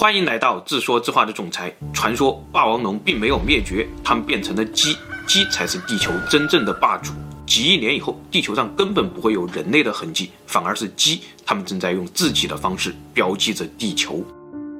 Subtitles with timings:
[0.00, 1.70] 欢迎来到自说自话的总裁。
[1.92, 7.12] 传说霸王龙并没有灭绝，它们变成了鸡，鸡才是地球真正的霸主。
[7.46, 14.24] 几亿年以后，地球上根本不会有人类的痕迹，反而是鸡，它们正在用自己的方式标记着地球。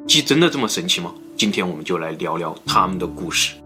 [0.09, 1.13] 鸡真的这么神奇吗？
[1.37, 3.57] 今天我们就来聊聊它们的故事。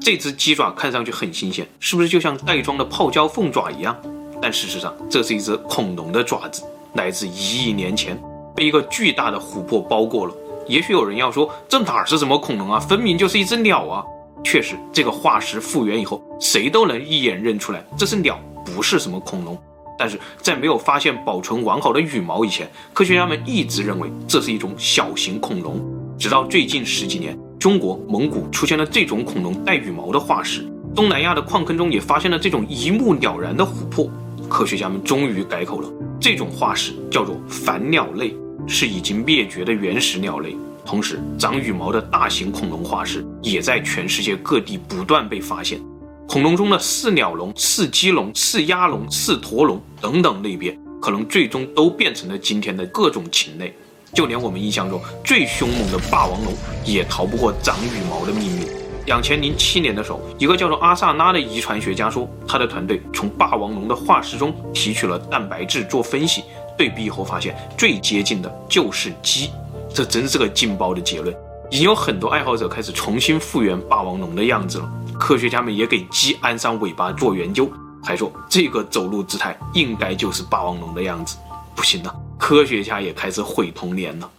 [0.00, 3.94] 这只鸡爪看上去很新鲜，是不是就像袋装的泡椒凤爪一样？
[4.40, 6.62] 但事实上，这是一只恐龙的爪子，
[6.94, 8.18] 来自一亿年前，
[8.56, 10.34] 被一个巨大的琥珀包裹了。
[10.66, 14.02] 也许有人要说，这哪是什么恐龙啊，分明就是一只鸟啊！
[14.42, 19.56] 确实，这个化石复原以后，谁都能一眼认出来这是鸟，不是什么恐龙。
[19.98, 25.80] 但是在没有发现保存完好的羽毛以前，科学家们一直认为这是一种小型恐龙。
[26.18, 34.10] 直到最近十几年，中国、蒙古出现了这种恐龙带羽毛的化石，东南亚的矿坑中也发现了这种一目了然的琥珀。
[34.48, 35.88] 科学家们终于改口了，
[36.20, 38.34] 这种化石叫做反鸟类，
[38.66, 40.56] 是已经灭绝的原始鸟类。
[40.84, 45.80] 同时，长羽毛的大型恐龙化石也在全世界各地不断被发现。
[46.28, 53.74] 恐龙中的似鸟龙、似鸡龙、似鸭龙、似驼龙等等类别，可能最终都变成了今天的各种禽类。
[54.12, 56.52] 就连我们印象中最凶猛的霸王龙，
[56.84, 58.66] 也逃不过长羽毛的命运。
[59.06, 66.42] 两千零七年的时候，一个叫做阿萨拉的遗传学家说，他的团队从霸王龙的化石中提取了蛋白质做分析，
[66.76, 69.50] 对比以后发现最接近的就是鸡。
[69.94, 71.34] 这真是个劲爆的结论，
[71.70, 74.92] 已经有很多爱好者开始重新复原霸王龙的样子了。
[75.18, 77.70] 科学家们也给鸡安上尾巴做研究，
[78.04, 81.38] 还说这个走路姿态应该就是霸王龙的样子。
[81.74, 84.30] 不行了，科学家也开始毁童年了。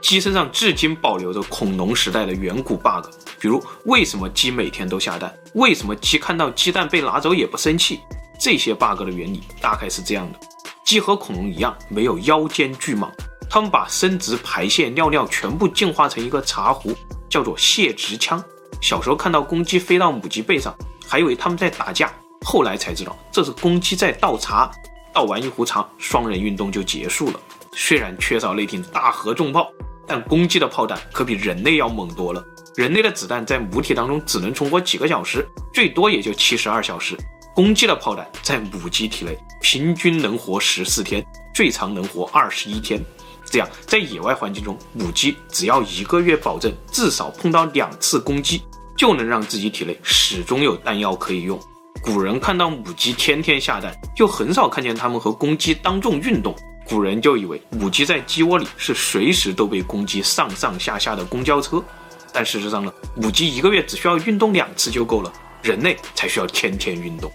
[0.00, 3.06] 鸡身上至今保留着恐龙时代的远古 bug，
[3.38, 5.32] 比如为什么鸡每天都下蛋？
[5.54, 8.00] 为什么鸡看到鸡蛋被拿走也不生气？
[8.40, 10.38] 这些 bug 的原理大概是这样的：
[10.84, 13.08] 鸡和恐龙一样，没有腰间巨蟒。
[13.48, 16.94] 它们把生殖、排泄、尿尿全部进化成一个茶壶，
[17.28, 18.42] 叫做泄殖腔。
[18.80, 20.74] 小时候看到公鸡飞到母鸡背上，
[21.06, 22.12] 还以为他们在打架，
[22.44, 24.70] 后来才知道这是公鸡在倒茶。
[25.12, 27.40] 倒完一壶茶，双人运动就结束了。
[27.74, 29.70] 虽然缺少那挺大核重炮，
[30.06, 32.42] 但公鸡的炮弹可比人类要猛多了。
[32.74, 37.14] 人类的子弹在母体当中只能存活几个小时，最多也就七十二小时。
[37.54, 41.22] 公鸡的炮弹在母鸡体内平均能活十四天，
[41.54, 42.98] 最长能活二十一天。
[43.44, 48.62] 这样，在野外环境中，母鸡只要一个月保证至少碰到两次公鸡，
[48.96, 51.60] 就能让自己体内始终有弹药可以用。
[52.02, 61.84] 古人看到母鸡天天下蛋，就很少看见它们和公鸡当众运动，古人就以为母鸡在鸡窝里是随时都被公鸡上上下下的公交车。
[62.32, 65.30] 但事实上呢，母鸡一个月只需要运动两次就够了，
[65.62, 67.32] 人类才需要天天运动。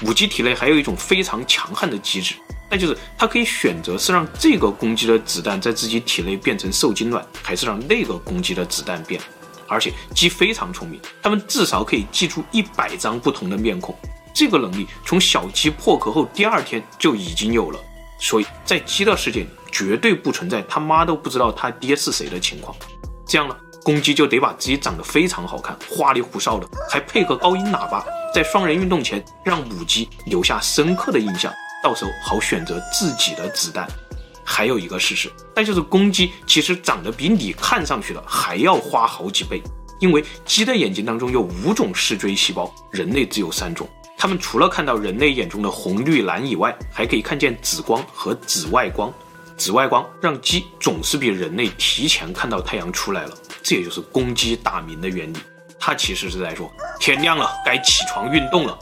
[0.00, 2.34] 母鸡体内还有一种非常强悍的机制。
[2.72, 9.20] 那就是它可以选择是让这个公鸡的子弹在自己体内变成受精卵，还是让那个公鸡的子弹变。
[9.66, 13.96] 而且鸡非常聪明，它们至少可以记住一百张不同的面孔。
[14.32, 17.80] 这个能力从小鸡破壳后第二天就已经有了。
[18.20, 22.76] 所以在鸡的世界里，绝对不存在他妈都不知道他爹是谁的情况。
[23.26, 28.04] 这样呢，公鸡就得把自己长得非常好看，花里胡哨的，还配合高音喇叭，
[28.34, 31.52] 在双人运动前让母鸡留下深刻的印象。
[31.82, 33.88] 到时候好选择自己的子弹。
[34.44, 39.62] 还有一个事实，那就是公鸡其实长得比你看上去的还要花好几倍，
[40.00, 43.88] 因为鸡的眼睛当中有五种视锥细胞，人类只有三种。
[44.18, 49.10] 它们除了看到人类眼中的红、绿、蓝以外，还可以看见紫光和紫外光。
[49.56, 53.34] 紫外光让鸡总是比人类提前看到太阳出来了，
[53.70, 55.38] 这也就是公鸡打鸣的原理。
[55.78, 58.76] 它其实是在说天亮了，该起床运动了。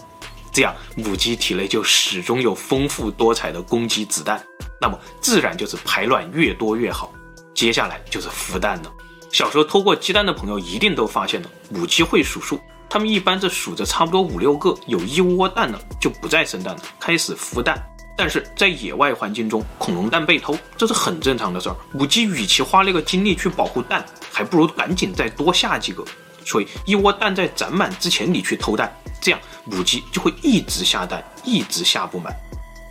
[0.50, 4.43] 这样，母鸡体内就始终有丰富多彩的公鸡子弹，
[4.81, 7.12] 那么自然就是排卵越多越好。
[7.54, 8.91] 接下来就是孵蛋了。
[9.31, 17.78] 小时候偷过鸡蛋的朋友一定都发现了，母鸡会数数，它们一般是数着差不多五六个，有一窝蛋了就不再生蛋了，开始孵蛋。
[18.19, 21.77] 但是在野外环境中，恐龙蛋被偷，这是很正常的事儿。
[21.93, 26.05] 母鸡与其花那个精力去保护蛋，还不如赶紧再多下几个。
[26.44, 28.93] 所以，一窝蛋在攒满之前你去偷蛋。
[29.20, 32.35] 这样母鸡就会一直下蛋，一直下不满。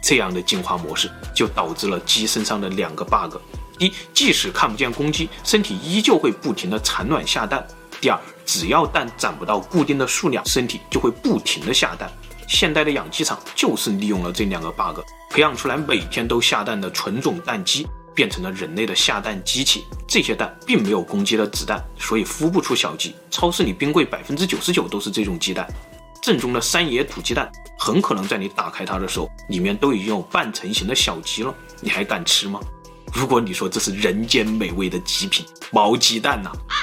[0.02, 3.36] 这样的进化模式就导致了鸡身上的两个 bug：
[3.78, 7.60] 第一，即使看不见公鸡，身体依旧会不停地产卵下蛋；
[8.00, 12.10] 第二，只要蛋攒不到固定的数量，身体就会不停地下蛋。
[12.48, 17.86] 现代的养鸡场就是利用了这两个 bug，培养出来每天都下蛋的纯种蛋鸡，
[18.16, 19.84] 变成了人类的下蛋机器。
[20.08, 23.14] 这些蛋并没有公鸡的子弹，所以孵不出小鸡。
[23.30, 25.68] 超市里冰柜百分之九十九都是这种鸡蛋。
[26.22, 32.60] 正宗的山野土鸡蛋，很可能在你打开它的时候，里面都已经有半成型的小鸡了，你还敢吃吗？
[33.14, 36.76] 如果你说这是人间美味的极品，毛鸡蛋呐、啊！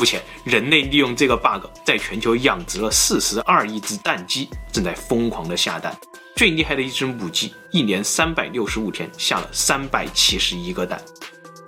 [0.00, 5.94] 目前，人类利用这个 bug，在全球养殖了四十二亿只蛋鸡，正在疯狂的下蛋。
[6.34, 10.98] 最厉害的一只母鸡，一年三百六十五天下了三百七十一个蛋。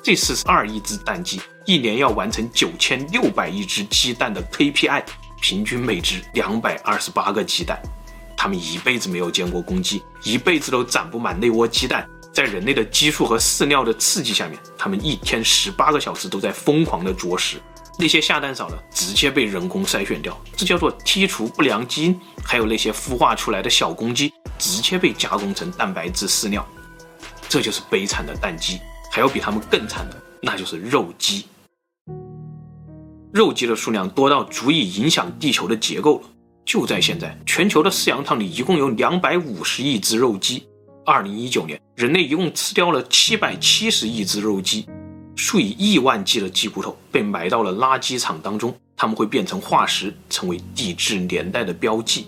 [0.02, 5.04] 这四十二亿只蛋鸡，一年要完成九千六百亿只鸡蛋的 KPI，
[5.42, 7.78] 平均每只两百二十八个鸡蛋。
[8.34, 12.08] 它们一辈子没有见过公鸡，一辈子都攒不满那窝鸡蛋。
[12.32, 17.60] 在人类的激素和饲料的刺激下面，它们一天十八个小时都在疯狂的啄食。
[17.98, 22.18] 那些下蛋少的，直接被人工筛选掉，这叫做剔除不良基因。
[22.42, 26.66] 还有那些孵化出来的小公鸡，直接被加工成蛋白质饲料。
[27.50, 28.80] 这就是悲惨的蛋鸡。
[29.10, 31.44] 还有比它们更惨的，那就是肉鸡。
[33.30, 36.28] 肉鸡的数量多到足以影响地球的结构了。
[36.64, 40.66] 就在现在，全球的饲养场里一共有两百五十亿只肉鸡。
[41.04, 44.86] 二零一九年，人类一共吃掉了七百七十亿只肉鸡。
[45.34, 52.26] 数以亿万计的鸡骨头被埋到了垃圾场当中，它们会变成化石，成为地质年代的标记。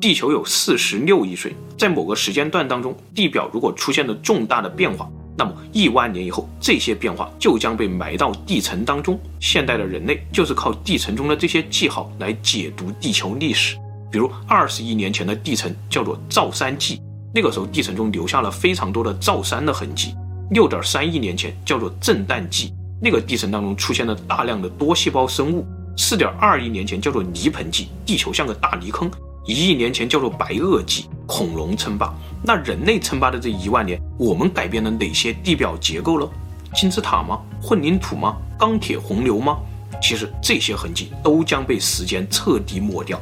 [0.00, 9.18] 地球有四十六亿岁，在某个时间段当中，地表如果出现了重大的变化，那么亿万年以后，这些变化就将被埋到地层当中。
[9.40, 13.76] 现代的人类就是靠地层中的这些记号来解读地球历史。
[14.12, 17.00] 比如二十亿年前的地层叫做造山纪，
[17.36, 20.14] 那个时候地层中留下了非常多的造山的痕迹。
[20.52, 25.66] 六点三亿年前叫做震旦纪，那个地层当中出现了大量的多细胞生物。
[25.98, 29.10] 四点二亿年前叫做泥盆纪，地球像个大泥坑。
[29.44, 32.14] 一亿年前叫做白垩纪，恐龙称霸。
[32.42, 36.26] 那人类称霸的这一万年，我们改变了哪些地表结构了？
[36.74, 37.38] 金字塔吗？
[37.60, 38.34] 混凝土吗？
[38.58, 39.58] 钢铁洪流吗？
[40.00, 43.20] 其实这些痕迹都将被时间彻底抹掉。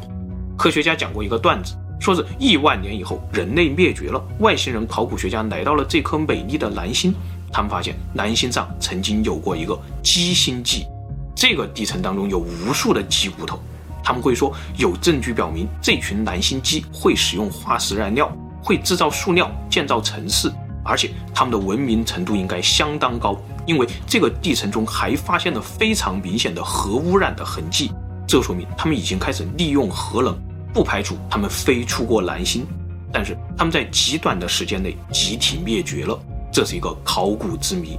[0.57, 1.75] 科学家讲过一个段子。
[2.01, 7.15] 说是亿万年以后，人类灭绝了，外星人考古学家来到了这颗美丽的蓝星，
[7.51, 10.87] 他们发现蓝星上曾经有过一个鸡星纪，
[11.35, 13.59] 这个地层当中有无数的鸡骨头，
[14.03, 18.31] 他们会说有证据表明这群蓝星鸡会使用化石燃料，
[18.63, 20.53] 会制造塑料，建造城市，
[20.85, 23.35] 而且他们的文明程度应该相当高，
[23.67, 27.91] 因为这个地层中还发现了非常明显的核污染的痕迹，
[28.27, 30.37] 这说明他们已经开始利用核能。
[30.75, 32.67] 不排除他们飞出过蓝星，
[33.13, 36.21] 但是他们在极短的时间内集体灭绝了，
[36.53, 37.97] 这是一个考古之谜。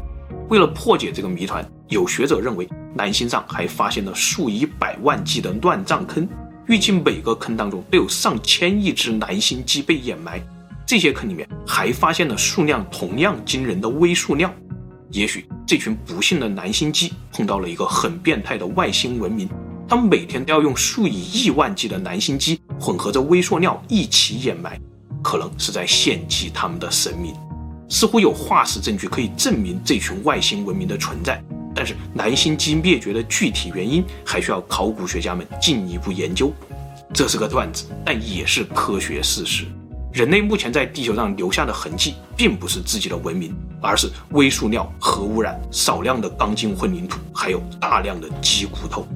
[0.49, 2.67] 为了破解这个谜团，有学者认为
[2.97, 6.27] 蓝星上还发现了数以百万计的乱葬坑，
[6.67, 10.39] 预计每个坑当中都有上千亿只蓝星鸡被掩埋。
[10.85, 14.53] 这些坑里面还发现了数量同样惊人的微塑料。
[15.11, 19.47] 也许这群不幸的蓝星鸡碰到了一个很变态的外星文明。
[19.87, 24.79] 他们每天都要用数以亿万计的蓝星鸡混合着微塑料一起掩埋，
[25.23, 27.35] 可能是在献祭他们的神明。
[27.87, 31.39] 似乎有化石证据可以证明这群外星文明的存在，
[31.75, 36.51] 但是蓝星鸡灭绝的具体原因还需要考古学家们进一步研究。
[37.13, 39.65] 这是个段子，但也是科学事实。
[40.11, 49.07] 人类目前在地球上留下的痕迹，并不是自己的文明，而是微塑料、核污染、少量的钢筋混凝土，还有大量的鸡骨头。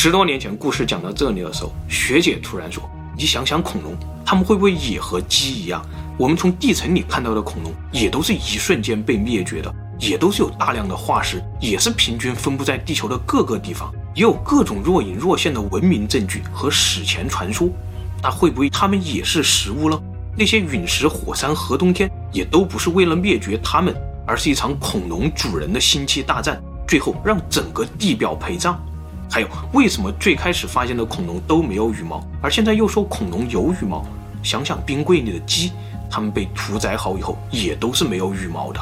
[0.00, 5.84] 十多年前，故事讲到这里的时候，学姐突然说：“你想想恐龙，他们会不会也和鸡一样？
[6.16, 17.68] 我们从地层里看到的恐龙，也都是一瞬间被灭绝的，也都是有大量的化石，也是平均分布在地球的各个地方，也有各种若隐若现的文明证据和史前传说。
[18.22, 20.00] 那会不会他们也是食物呢？
[20.36, 23.92] 那些陨石、火山、和冬天，也都不是为了灭绝他们，
[24.24, 28.80] 而是一场恐龙主人的星际大战，最后让整个地表陪葬。”
[29.30, 34.04] 还有，为什么最开始发现的恐龙都没有羽毛，而现在又说恐龙有羽毛？
[34.42, 35.72] 想想冰柜里的鸡，
[36.10, 38.80] 它们被屠宰好以后也都是没有羽毛的。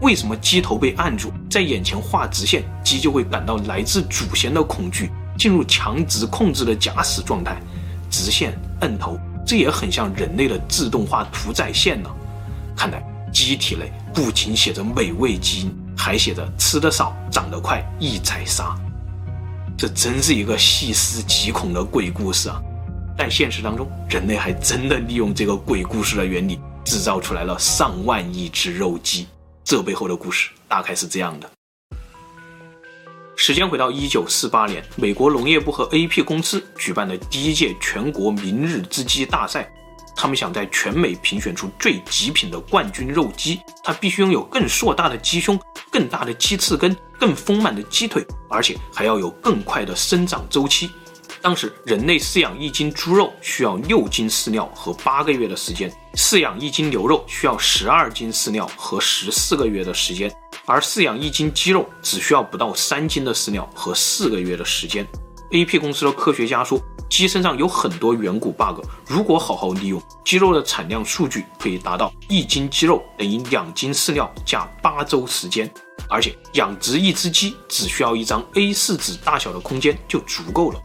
[0.00, 7.56] 为什么鸡头被按住，在眼前画直线，鸡就会感到来自祖先的恐惧，进入强直控制的假死状态？
[8.10, 12.10] 直线摁头，这也很像人类的自动化屠宰线呢。
[12.76, 18.74] 看来鸡体内不仅写着美味基因，还写着吃得少、长得快、易宰杀。
[19.80, 22.60] 这真是一个细思极恐的鬼故事啊！
[23.16, 29.26] 但现实当中，人类还真的利用这个鬼故事的原理，制造出来了上万亿只肉鸡。
[29.64, 31.50] 这背后的故事大概是这样的：
[33.34, 39.66] 时间回到一九四八年，美国农业部和 AP 公司举办了第一届全国明日之鸡大赛。
[40.14, 45.58] 他们想在全美评选出最极品的冠军肉鸡，它必须拥有更硕大的鸡胸、
[45.90, 50.90] 更大的鸡翅根、更丰满的鸡腿，而且还要有更快的生长周期。
[51.42, 60.30] 当时人类饲养一斤猪肉需要六斤饲料和八个月的时间，饲养一斤牛肉需要十二斤饲料和十四个月的时间，
[60.66, 65.06] 而饲养一斤鸡肉只需要不到三斤的饲料和四个月的时间。
[65.50, 75.68] AP 公司的科学家说，鸡身上有很多远古 bug，如果好好利用，鸡肉的产量数据可以达到一斤鸡肉等于两斤饲料加八周时间，
[76.08, 80.80] 而且养殖一只鸡只需要一张 A4 纸大小的空间就足够了。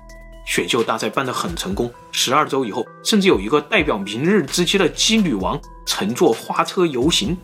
[0.48, 7.38] 选秀大赛办得很成功，十二周以后，甚至有一个代表明日之鸡的鸡女王乘坐花车游行。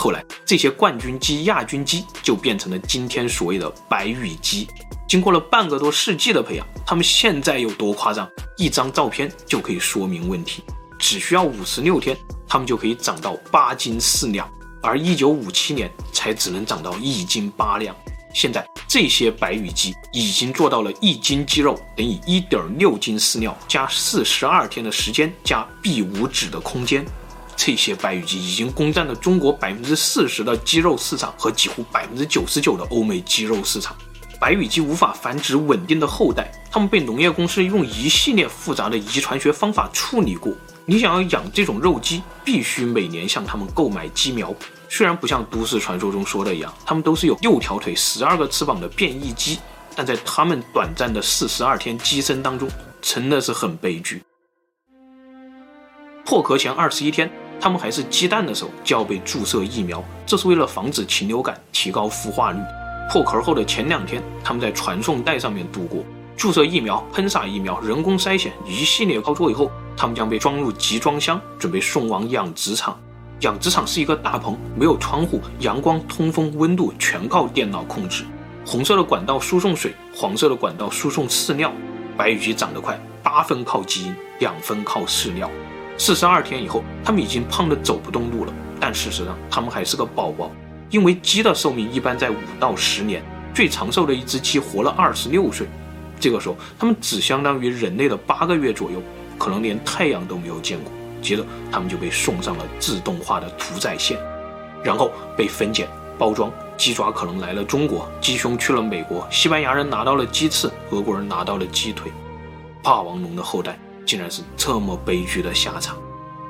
[0.00, 4.68] 后来，这些冠军鸡、亚军鸡就变成了今天所谓的白羽鸡。
[5.08, 8.30] 经过了半个多世纪的培养，它们现在有多夸张？
[8.56, 10.62] 一张照片就可以说明问题。
[11.00, 14.48] 只需要五十六天，它们就可以长到八斤四两，
[14.84, 17.92] 而一九五七年才只能长到一斤八两。
[18.32, 27.04] 现在这些白羽鸡已经做到了一斤鸡肉等于一点六斤饲料加四十二天的时间加 B 五纸的空间。
[27.58, 33.96] 这些白羽鸡已经攻占了中国百分之四十的鸡肉市场和几乎百分之九十九的欧美鸡肉市场。
[34.38, 40.54] 白羽鸡无法繁殖稳定的后代，它们被农业公司用一系列复杂的遗传学方法处理过。
[40.86, 44.54] 你想要养这种肉鸡，必须每年向他们购买鸡苗。
[44.88, 49.58] 虽然不像都市传说中说的一样，它们都是有六条腿、十二个翅膀的变异鸡，
[49.96, 52.68] 但在它们短暂的四十二天鸡生当中，
[53.02, 54.22] 真的是很悲剧。
[56.24, 62.58] 破壳前二十一天，它们还是鸡蛋的时候，就要被注射疫苗，这是为了防止禽流感，提高孵化率。
[63.10, 66.04] 破壳后的前两天，它们在传送带上面度过。
[66.36, 72.96] 注射疫苗、喷洒疫苗、人工筛选一系列操作以后，它们将被装入集装箱，准备送往养殖场。
[73.40, 78.24] 养殖场是一个大棚，没有窗户，阳光、通风、温度全靠电脑控制。
[78.64, 81.72] 红色的管道输送水，黄色的管道输送饲料。
[82.16, 85.50] 白羽鸡长得快，八分靠基因，两分靠饲料。
[85.98, 90.50] 四十二天以后，它们已经胖得走不动路了，但事实上，它们还是个宝宝，
[90.90, 95.66] 因为鸡的寿命一般在五到十年，最长寿的一只鸡活了二十六岁。
[96.20, 99.02] 这个时候，它们只相当于人类的八个月左右，
[99.36, 100.92] 可能连太阳都没有见过。
[101.20, 104.16] 接着，它们就被送上了自动化的屠宰线，
[104.84, 106.50] 然后被分拣、包装。
[106.76, 112.12] 鸡爪可能来了中国，鸡胸去了美国，西班牙人拿到了鸡翅，俄国人拿到了鸡腿。
[112.84, 113.76] 霸王龙的后代
[114.08, 115.98] 竟然是这么悲剧的下场。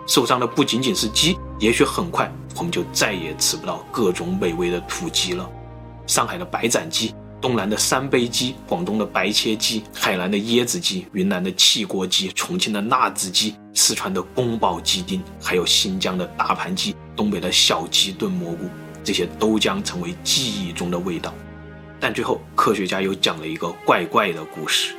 [0.06, 5.50] 受伤的不仅仅是鸡，也许很快我们就再也吃不到各种美味的土鸡了。
[6.06, 7.12] 上海的白斩鸡。
[7.40, 18.64] 东南的三杯鸡，广东的白切鸡，海南的椰子鸡，云南的汽锅鸡，重庆的辣子鸡，四川的宫保鸡丁，还有新疆的大盘鸡，东北的小鸡炖蘑菇，
[19.04, 21.32] 这些都将成为记忆中的味道。
[22.00, 24.96] 但最后，科学家又讲了一个怪怪的故事：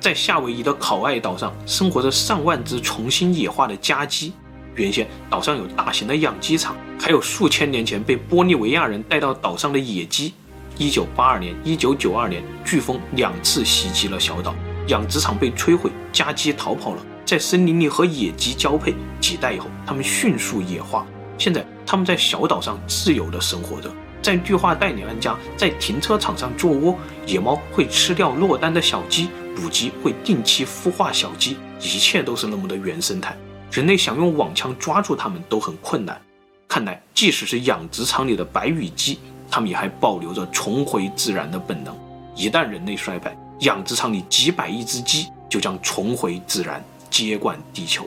[0.00, 4.32] 在夏威夷的考爱岛上，生活着上万只重新野化的家鸡。
[4.74, 10.34] 原先岛上有大型的养鸡场，还有数千年前被玻利维亚人带到岛上的野鸡。
[10.78, 14.54] 一九八二年、一九九二年，飓风两次袭击了小岛，
[14.88, 21.06] 养殖场被摧毁，家鸡逃跑了，在森林里和野鸡交配，几代以后，它们迅速野化。
[21.38, 26.94] 现在，它们在小岛上自由地生活着，在绿化带里安家，在停车场上做窝。
[27.26, 33.36] 野猫会吃掉落单的小鸡，母鸡会定期孵化小鸡，一切都是那么的原生态。
[33.70, 36.20] 人类想用网枪抓住它们都很困难。
[36.68, 39.18] 看来，即使是养殖场里的白羽鸡，
[39.50, 41.96] 它们也还保留着重回自然的本能。
[42.34, 48.04] 一旦人类衰败，养殖场里几百亿只鸡就将重回自然，接管地球。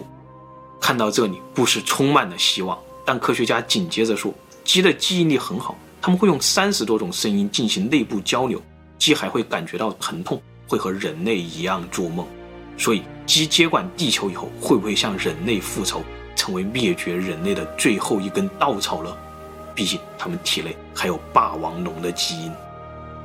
[0.80, 2.78] 看到这里，故事充满了希望。
[3.06, 8.62] 但科学家紧接着说，鸡的记忆力很好，他们会用三十多种声音进行内部交流。
[8.98, 12.26] 鸡还会感觉到疼痛，会和人类一样做梦。
[12.78, 16.02] 所以，鸡接管地球以后，会不会向人类复仇，
[16.36, 19.14] 成为灭绝人类的最后一根稻草呢？
[19.76, 22.52] 毕竟，它们体内还有霸王龙的基因。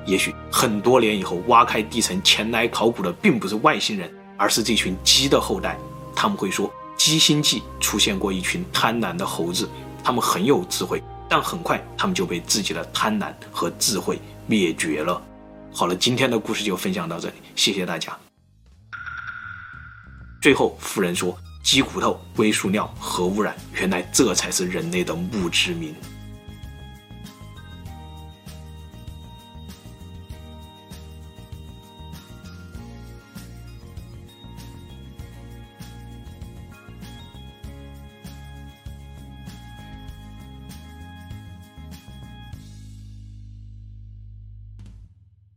[0.06, 5.78] 也许很多年以后，挖开地层前来考古的并不是外星人，而是这群鸡的后代。
[6.16, 9.68] 他们会说，鸡星际出现过一群贪婪的猴子，
[10.02, 15.22] 他们很有智慧，但很快他们就被自己的贪婪和智慧灭绝了。
[15.76, 18.16] 好了，今天的故事就分享到这里，谢谢大家。
[20.40, 25.92] 最后，富人说：“鸡骨头、微塑料、核污染，原来这才是人类的墓志铭。”